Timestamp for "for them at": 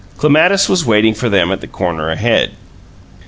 1.13-1.61